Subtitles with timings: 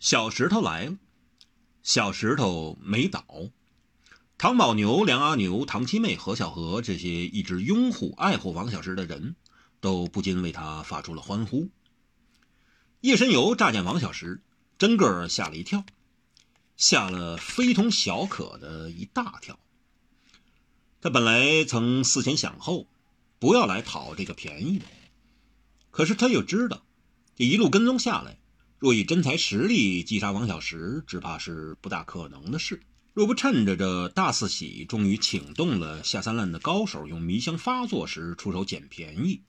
[0.00, 0.96] 小石头来了，
[1.82, 3.24] 小石头没倒。
[4.36, 9.34] 唐宝牛、梁阿牛、唐七妹、何小何这些一直拥护、爱护王小石的人，
[9.80, 11.68] 都不禁为他发出了欢呼。
[13.00, 14.40] 夜神游乍见王小石，
[14.78, 15.84] 真个吓了一跳，
[16.76, 19.58] 吓了非同小可的一大跳。
[21.00, 22.86] 他本来曾思前想后，
[23.40, 24.86] 不要来讨这个便宜的，
[25.90, 26.82] 可是他又知道，
[27.34, 28.37] 这一路跟踪下来。
[28.78, 32.80] 若以真才实力击杀王小石，只怕是不大可能的事。
[33.12, 39.42] 若不趁着这大四喜终于请动了下三滥的高手，用迷香发作时出手捡便宜，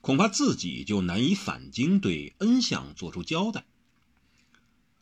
[0.00, 3.66] 恐怕自己就难以返京对恩相做出交代。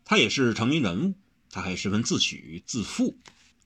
[0.04, 1.14] 他也是成名人物，
[1.52, 3.16] 他还十分自诩自负，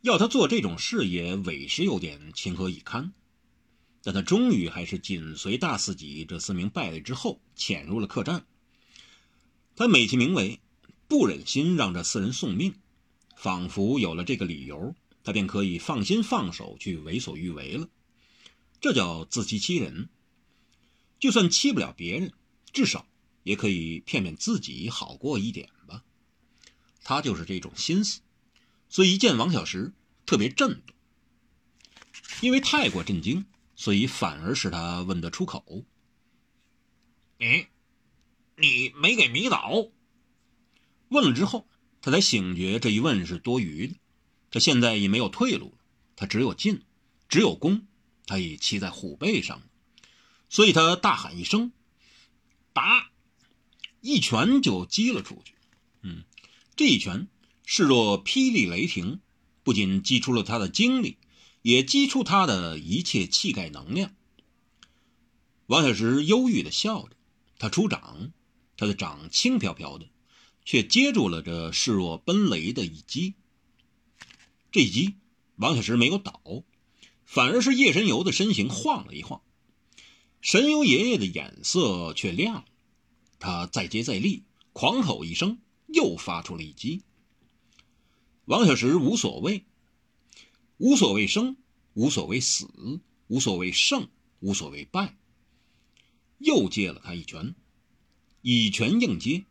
[0.02, 3.14] 要他做这种事也委实有点情何以堪。
[4.02, 8.44] 但他终于还是紧随大四喜这四名败类之后，潜入了客栈。
[9.74, 10.60] 他美其名为
[11.08, 12.74] 不忍心让这四人送命，
[13.36, 17.88] 仿佛有了这个理由，他便可以放心放手去为所欲为了。
[18.80, 20.08] 这叫自欺欺人。
[21.18, 22.32] 就算欺不了别人，
[22.72, 23.06] 至少
[23.44, 26.02] 也可以骗骗自己好过一点吧。
[27.04, 28.20] 他就是这种心思，
[28.88, 29.92] 所以一见王小石
[30.26, 30.94] 特别震动。
[32.40, 35.84] 因为太过震惊，所以反而使他问得出口
[37.38, 37.68] ：“哎。”
[38.56, 39.88] 你没给迷倒？
[41.08, 41.68] 问了之后，
[42.00, 43.94] 他才醒觉这一问是多余的。
[44.50, 45.78] 他现在已没有退路了，
[46.16, 46.82] 他只有进，
[47.28, 47.86] 只有攻。
[48.26, 49.66] 他已骑在虎背上了，
[50.48, 51.72] 所以他大喊一声
[52.72, 53.10] ：“打！”
[54.00, 55.54] 一拳就击了出去。
[56.02, 56.22] 嗯，
[56.76, 57.28] 这一拳
[57.66, 59.20] 势若霹雳雷霆，
[59.64, 61.18] 不仅击出了他的精力，
[61.62, 64.14] 也击出他的一切气概能量。
[65.66, 67.16] 王小石忧郁的笑着，
[67.58, 68.32] 他出掌。
[68.76, 70.08] 他的掌轻飘飘的，
[70.64, 73.34] 却接住了这势若奔雷的一击。
[74.70, 75.14] 这一击，
[75.56, 76.64] 王小石没有倒，
[77.24, 79.42] 反而是叶神游的身形晃了一晃。
[80.40, 82.64] 神游爷爷的眼色却亮了，
[83.38, 87.02] 他再接再厉，狂吼一声，又发出了一击。
[88.46, 89.64] 王小石无所谓，
[90.78, 91.56] 无所谓生，
[91.94, 92.66] 无所谓死，
[93.28, 94.08] 无所谓胜，
[94.40, 95.16] 无所谓败，
[96.38, 97.54] 又接了他一拳。
[98.42, 99.44] 以拳应接，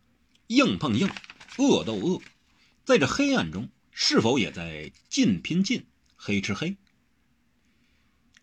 [0.48, 1.10] 硬碰硬，
[1.58, 2.22] 恶斗恶，
[2.84, 5.86] 在这黑暗中，是否也在近拼近，
[6.18, 6.76] 黑吃黑？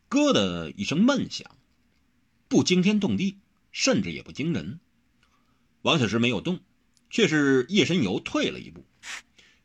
[0.08, 1.54] 咯的一声闷响，
[2.48, 3.36] 不惊天动地，
[3.72, 4.80] 甚至也不惊人。
[5.82, 6.60] 王小石没有动，
[7.10, 8.86] 却是叶神游退了一步。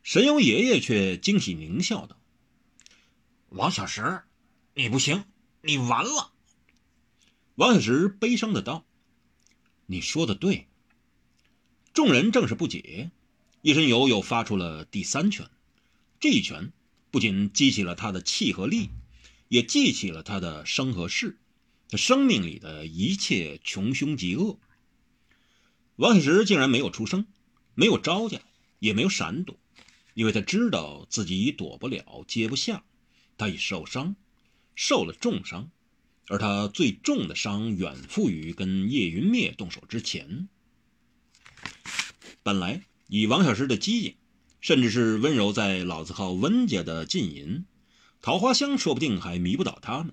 [0.02, 2.20] 神游爷爷却惊喜狞笑道
[3.48, 4.20] ：“王小石，
[4.74, 5.24] 你不行，
[5.62, 6.34] 你完了。”
[7.56, 8.84] 王小石悲伤的道
[9.86, 10.68] ：“你说的对。”
[11.94, 13.12] 众人正是不解，
[13.62, 15.48] 叶神游又发出了第三拳。
[16.18, 16.72] 这一拳
[17.12, 18.90] 不仅激起了他的气和力，
[19.46, 21.38] 也激起了他的生和势，
[21.88, 24.58] 他生命里的一切穷凶极恶。
[25.94, 27.26] 王小石竟然没有出声，
[27.76, 28.40] 没有招架，
[28.80, 29.56] 也没有闪躲，
[30.14, 32.82] 因为他知道自己已躲不了，接不下，
[33.38, 34.16] 他已受伤，
[34.74, 35.70] 受了重伤，
[36.26, 40.48] 而他最重的伤远负于跟叶云灭动手之前。
[42.42, 44.14] 本来以王小石的机警，
[44.60, 47.64] 甚至是温柔在老字号温家的浸淫，
[48.20, 50.12] 桃花香说不定还迷不倒他呢。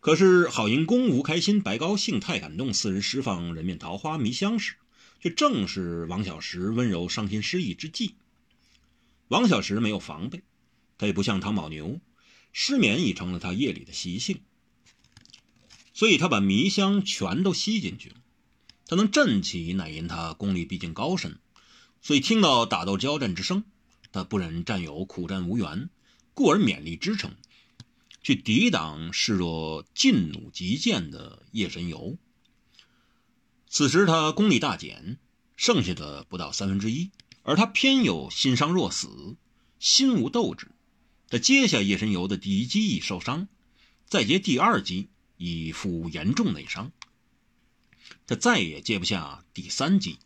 [0.00, 4.74] 可是郝银公、吴开心、白高兴、太感动四人释放人面桃花迷香时，
[5.20, 8.14] 却正是王小石温柔伤心失意之际。
[9.26, 10.42] 王小石没有防备，
[10.96, 12.00] 他也不像唐宝牛，
[12.52, 14.40] 失眠已成了他夜里的习性，
[15.92, 18.16] 所以他把迷香全都吸进去了。
[18.88, 21.36] 他能振起，乃因他功力毕竟高深，
[22.00, 23.62] 所以听到打斗交战之声，
[24.12, 25.90] 他不忍战友苦战无援，
[26.32, 27.36] 故而勉力支撑，
[28.22, 32.16] 去抵挡视若劲弩急箭的夜神游。
[33.68, 35.18] 此时他功力大减，
[35.54, 37.10] 剩下的不到三分之一，
[37.42, 39.36] 而他偏有心伤若死，
[39.78, 40.68] 心无斗志。
[41.28, 43.48] 他接下夜神游的第一击已受伤，
[44.06, 46.90] 再接第二击已负严重内伤。
[48.26, 50.18] 他再也接不下第三击。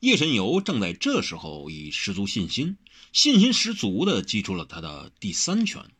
[0.00, 2.76] 叶神游正在这时候以十足信心、
[3.12, 5.90] 信心十足地击出了他的第三拳。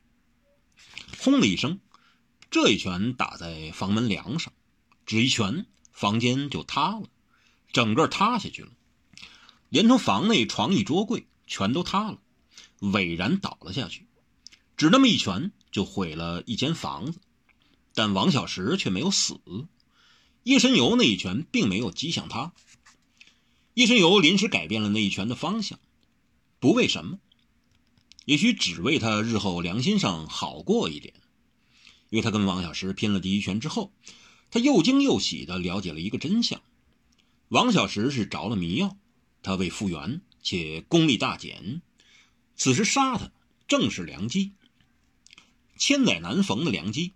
[1.19, 1.81] 轰的一声，
[2.51, 4.53] 这一拳打在房门梁上，
[5.07, 7.09] 只一拳，房间就塌了，
[7.73, 8.73] 整个塌下去了，
[9.71, 12.19] 连同房内床椅桌柜全都塌了，
[12.81, 14.07] 巍然倒了下去。
[14.77, 17.21] 只那么一拳就毁了一间房子，
[17.95, 19.41] 但王小石却没有死。
[20.45, 22.53] 叶神游那一拳并没有击向他，
[23.73, 25.79] 叶神游临时改变了那一拳的方向，
[26.61, 27.19] 不为什么，
[28.27, 31.15] 也许只为他日后良心上好过一点。
[32.11, 33.91] 因为他跟王小石拼了第一拳之后，
[34.51, 36.63] 他又惊又喜地了解了一个真相：
[37.49, 38.97] 王小石是着了迷药，
[39.43, 41.81] 他未复原且功力大减，
[42.55, 43.33] 此时杀他
[43.67, 44.53] 正是良机，
[45.79, 47.15] 千载难逢的良机。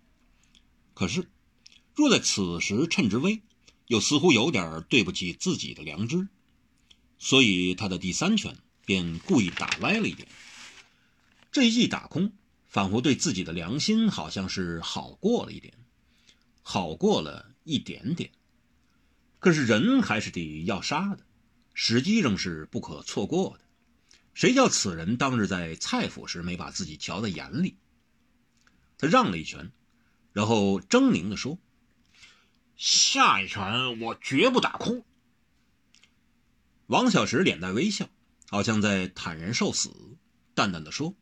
[0.95, 1.29] 可是，
[1.99, 3.41] 若在此时趁之危，
[3.87, 6.29] 又似乎有点对不起自己的良知，
[7.17, 10.27] 所以他的第三拳便故意打歪了一点。
[11.51, 12.31] 这一记打空。
[12.69, 15.73] 仿佛对自己的良心好像是好过了一点，
[16.61, 18.29] 好过了一点点。
[19.39, 21.25] 可是人还是得要杀的，
[21.73, 23.65] 时机仍是不可错过的。
[24.35, 27.75] 谁叫此人当日在蔡府时没把自己瞧在眼里？
[28.99, 29.71] 他让了一拳，
[30.31, 31.57] 然后狰狞地说
[32.79, 35.03] ：“下一拳我绝不打空。”
[36.87, 38.09] 王小石脸带微笑，
[38.47, 39.91] 好像在坦然受死，
[40.55, 41.13] 淡淡的说。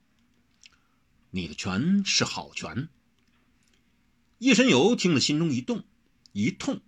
[1.31, 2.89] 你的拳是好拳。
[4.37, 5.83] 叶神游听了，心中一动，
[6.31, 6.79] 一痛。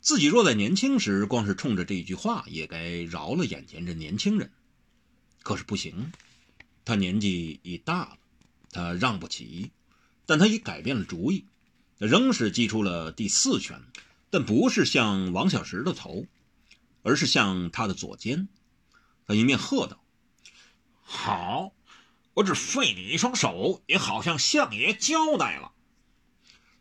[0.00, 4.52] 自己若在年轻时，光是冲着这一句话，也该饶了眼前这年轻人。
[5.42, 6.12] 可是不行，
[6.84, 8.18] 他年纪已大了，
[8.70, 9.72] 他让不起。
[10.26, 11.46] 但他已改变了主意，
[12.08, 13.80] 仍是击出了第四拳，
[14.28, 16.26] 但不是向王小石的头，
[17.02, 18.48] 而是向他的左肩。
[19.24, 20.02] 他一面喝道
[21.00, 21.72] ：“好！”
[22.34, 25.70] 我只废你一双手，也好向相爷交代了。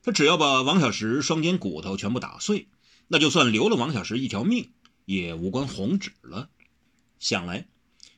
[0.02, 2.68] 他只要把王小石双肩骨头全部打碎，
[3.08, 4.72] 那就算留了王小石一条命，
[5.06, 6.50] 也无关红纸了。
[7.20, 7.68] 想来，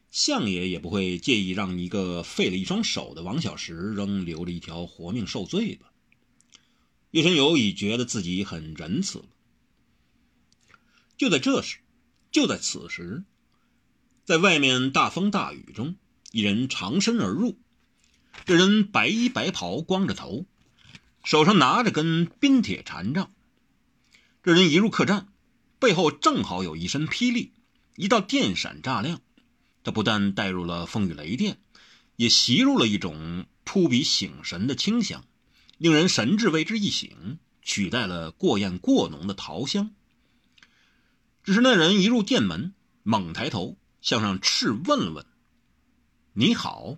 [0.09, 5.87] 相爷也不会介意让一个废了一双手的王小石仍留着一条活命受罪吧？
[7.13, 9.25] 叶神游已觉得自己很仁慈了。
[11.15, 11.77] 就在这时，
[12.31, 13.23] 就在此时，
[14.25, 15.95] 在外面大风大雨中。
[16.31, 17.59] 一人长身而入，
[18.45, 20.47] 这人白衣白袍，光着头，
[21.23, 23.31] 手上拿着根冰铁禅杖。
[24.41, 25.27] 这人一入客栈，
[25.77, 27.51] 背后正好有一身霹雳，
[27.95, 29.21] 一道电闪炸亮。
[29.83, 31.59] 他不但带入了风雨雷电，
[32.15, 35.23] 也吸入了一种扑鼻醒神的清香，
[35.77, 39.93] 令人神志为之一醒，取代了过艳过浓的桃香。
[41.43, 42.73] 只是那人一入店门，
[43.03, 45.25] 猛抬头向上斥问了问。
[46.33, 46.97] 你好，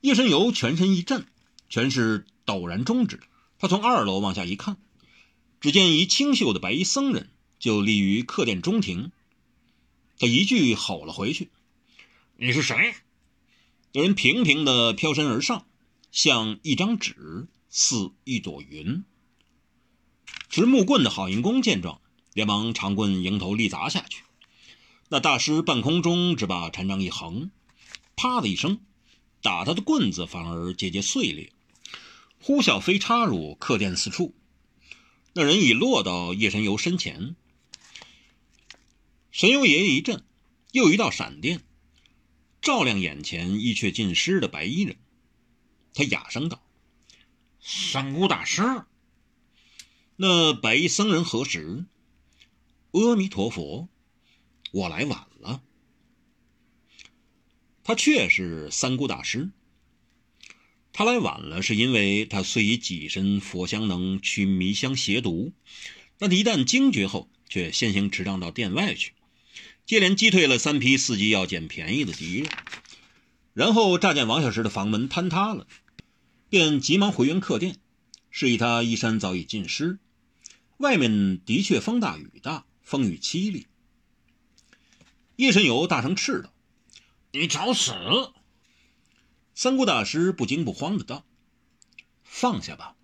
[0.00, 1.26] 叶神游全身一震，
[1.68, 3.20] 全是陡然终止。
[3.58, 4.76] 他从二楼往下一看，
[5.60, 9.12] 只见一清秀的白衣僧人就立于客店中庭。
[10.18, 11.50] 他一句吼了回去
[12.38, 12.94] ：“你是谁？”
[13.92, 15.66] 那人平平的飘身而上，
[16.12, 19.02] 像一张纸，似一朵云。
[20.50, 22.02] 持木棍的郝银公见状，
[22.34, 24.22] 连忙长棍迎头力砸下去。
[25.08, 27.50] 那大师半空中只把禅杖一横。
[28.14, 28.78] 啪的一声，
[29.40, 31.50] 打他的棍子反而节节碎裂，
[32.42, 34.34] 呼啸飞插入客店四处。
[35.32, 37.34] 那人已落到叶神游身前，
[39.30, 40.22] 神游爷爷一震，
[40.72, 41.62] 又一道闪电
[42.60, 44.98] 照亮眼前一却尽湿的白衣人。
[45.94, 46.62] 他哑声道
[47.60, 48.62] ：“三姑大师。”
[50.16, 51.84] 那白衣僧人何时？
[52.92, 53.88] 阿弥陀佛，
[54.70, 55.62] 我来晚了。
[57.84, 59.50] 他却是三姑大师。
[60.92, 65.52] 他来晚了，是因为他虽以己身佛香能驱迷香邪毒，
[66.18, 69.14] 但一旦惊觉后，却先行持杖到殿外去，
[69.86, 72.50] 接连击退了三批伺机要捡便宜的敌人，
[73.54, 75.66] 然后乍见王小石的房门坍塌了，
[76.52, 77.78] 便急忙回原客店，
[78.28, 79.98] 示意他衣衫早已浸湿，
[80.76, 83.68] 外面的确风大雨大，风雨凄厉。
[85.36, 86.52] 叶神游大声斥道。
[87.32, 87.94] 你找死！
[89.54, 91.24] 三姑大师不惊不慌的道
[92.22, 92.96] ：“放下吧。”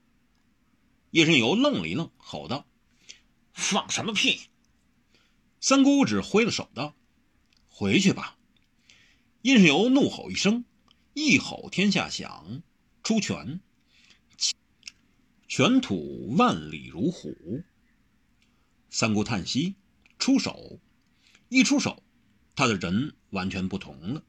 [1.12, 2.66] 叶神游愣了一愣，吼道
[3.54, 4.42] ：“放什么屁！”
[5.58, 6.94] 三姑只挥了手道
[7.70, 8.36] ：“回去吧。”
[9.40, 10.66] 叶神游怒吼一声，
[11.14, 12.62] 一吼天下响，
[13.08, 13.60] 出拳，
[15.48, 17.64] 拳吐万里如虎。
[18.90, 19.76] 三姑叹息，
[20.18, 20.78] 出手，
[21.48, 22.02] 一出手。
[22.54, 24.22] 他的人完全不同了，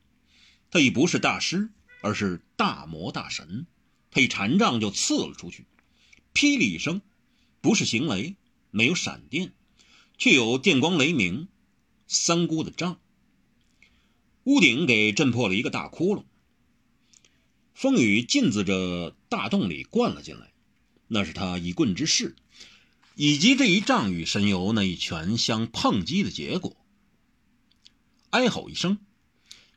[0.71, 1.71] 他已不是大师，
[2.01, 3.67] 而是大魔大神。
[4.11, 5.65] 他一禅杖就刺了出去，
[6.33, 7.01] 霹雳一声，
[7.59, 8.37] 不是行雷，
[8.71, 9.51] 没有闪电，
[10.17, 11.49] 却有电光雷鸣。
[12.07, 12.97] 三姑的杖，
[14.45, 16.23] 屋顶给震破了一个大窟窿，
[17.79, 20.51] 风雨尽自着大洞里灌了进来。
[21.07, 22.35] 那是他一棍之势，
[23.15, 26.75] 以及这一仗与神游那一拳相碰击的结果。
[28.31, 28.97] 哀吼一声。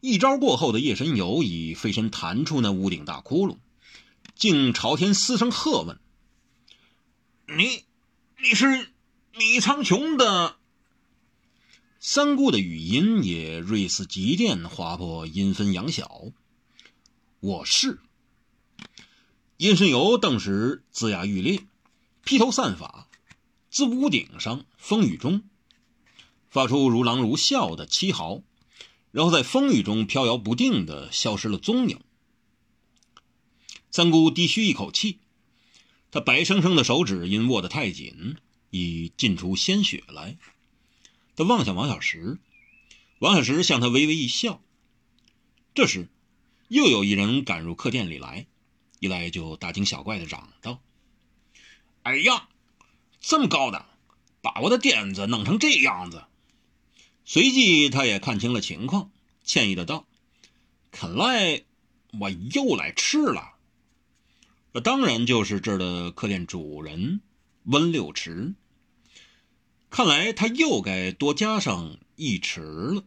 [0.00, 3.58] 一招过后的夜神游已飞身弹出那屋顶大窟窿，
[4.34, 6.00] 竟朝天嘶声喝问
[7.56, 7.84] ：“你，
[8.42, 8.88] 你是
[9.38, 10.56] 米苍穹的？”
[12.00, 16.32] 三姑的语音也锐似急电，划破阴分阳小。
[17.42, 17.98] 我是。
[19.56, 21.64] 叶神游顿时龇牙欲裂，
[22.24, 23.08] 披头散发，
[23.68, 25.42] 自屋顶上风雨中，
[26.48, 28.44] 发出如狼如啸的凄嚎。
[29.10, 31.98] 然后在风雨中飘摇不定的消失了踪影。
[33.90, 35.18] 三姑低吁一口气，
[36.12, 38.36] 她白生生的手指因握得太紧，
[38.70, 40.38] 已浸出鲜血来。
[41.34, 42.38] 她望向王小石，
[43.18, 44.62] 王小石向她微微一笑。
[45.74, 46.08] 这时，
[46.72, 48.46] 又有一人赶入客店里来，
[48.98, 50.80] 一来就大惊小怪的嚷道
[52.02, 52.48] ：“哎呀，
[53.20, 53.84] 这么高的，
[54.40, 56.24] 把我的垫子弄成这样子！”
[57.26, 59.10] 随即，他也看清了情况，
[59.44, 60.06] 歉意的道
[60.90, 61.62] ：“看来
[62.18, 63.56] 我又来迟了。
[64.72, 67.20] 这当然就是这儿的客店主人
[67.64, 68.54] 温六池。
[69.90, 73.04] 看来他又该多加上一池了。”